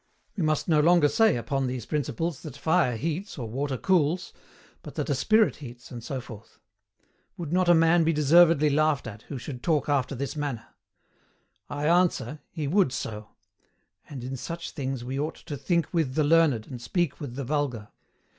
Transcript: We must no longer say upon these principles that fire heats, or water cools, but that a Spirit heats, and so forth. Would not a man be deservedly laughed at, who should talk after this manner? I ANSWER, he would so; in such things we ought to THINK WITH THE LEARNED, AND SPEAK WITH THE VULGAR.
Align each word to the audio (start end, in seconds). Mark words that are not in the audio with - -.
We 0.35 0.41
must 0.41 0.67
no 0.67 0.79
longer 0.79 1.07
say 1.07 1.35
upon 1.35 1.67
these 1.67 1.85
principles 1.85 2.41
that 2.41 2.57
fire 2.57 2.95
heats, 2.97 3.37
or 3.37 3.47
water 3.47 3.77
cools, 3.77 4.33
but 4.81 4.95
that 4.95 5.11
a 5.11 5.13
Spirit 5.13 5.57
heats, 5.57 5.91
and 5.91 6.03
so 6.03 6.19
forth. 6.19 6.57
Would 7.37 7.53
not 7.53 7.69
a 7.69 7.75
man 7.75 8.03
be 8.03 8.11
deservedly 8.11 8.71
laughed 8.71 9.05
at, 9.05 9.21
who 9.29 9.37
should 9.37 9.61
talk 9.61 9.89
after 9.89 10.15
this 10.15 10.35
manner? 10.35 10.65
I 11.69 11.85
ANSWER, 11.87 12.39
he 12.49 12.67
would 12.67 12.91
so; 12.91 13.29
in 14.09 14.35
such 14.37 14.71
things 14.71 15.03
we 15.03 15.19
ought 15.19 15.35
to 15.35 15.55
THINK 15.55 15.93
WITH 15.93 16.15
THE 16.15 16.23
LEARNED, 16.23 16.65
AND 16.65 16.81
SPEAK 16.81 17.19
WITH 17.19 17.35
THE 17.35 17.43
VULGAR. 17.45 17.89